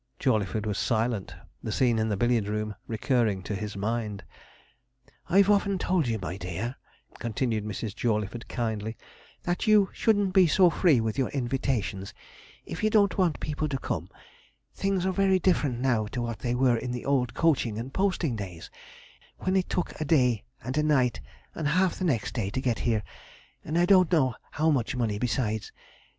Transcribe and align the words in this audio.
Jawleyford 0.19 0.65
was 0.65 0.79
silent, 0.79 1.35
the 1.61 1.71
scene 1.71 1.99
in 1.99 2.09
the 2.09 2.17
billiard 2.17 2.47
room 2.47 2.73
recurring 2.87 3.43
to 3.43 3.53
his 3.53 3.77
mind. 3.77 4.23
'I've 5.29 5.51
often 5.51 5.77
told 5.77 6.07
you, 6.07 6.17
my 6.17 6.37
dear,' 6.37 6.73
continued 7.19 7.63
Mrs. 7.65 7.95
Jawleyford, 7.95 8.47
kindly, 8.47 8.97
'that 9.43 9.67
you 9.67 9.91
shouldn't 9.93 10.33
be 10.33 10.47
so 10.47 10.71
free 10.71 10.99
with 10.99 11.19
your 11.19 11.29
invitations 11.29 12.15
if 12.65 12.81
you 12.83 12.89
don't 12.89 13.15
want 13.19 13.39
people 13.39 13.69
to 13.69 13.77
come; 13.77 14.09
things 14.73 15.05
are 15.05 15.13
very 15.13 15.37
different 15.37 15.77
now 15.79 16.07
to 16.07 16.21
what 16.23 16.39
they 16.39 16.55
were 16.55 16.77
in 16.77 16.89
the 16.89 17.05
old 17.05 17.35
coaching 17.35 17.77
and 17.77 17.93
posting 17.93 18.35
days, 18.35 18.71
when 19.37 19.55
it 19.55 19.69
took 19.69 20.01
a 20.01 20.03
day 20.05 20.43
and 20.63 20.79
a 20.79 20.81
night 20.81 21.21
and 21.53 21.67
half 21.67 21.99
the 21.99 22.05
next 22.05 22.33
day 22.33 22.49
to 22.49 22.59
get 22.59 22.79
here, 22.79 23.03
and 23.63 23.77
I 23.77 23.85
don't 23.85 24.11
know 24.11 24.33
how 24.49 24.71
much 24.71 24.95
money 24.95 25.19
besides. 25.19 25.71